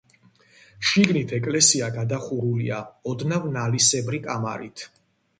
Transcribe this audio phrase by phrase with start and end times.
[0.91, 2.79] შიგნით ეკლესია გადახურულია
[3.11, 4.87] ოდნავ ნალისებრი კამარით.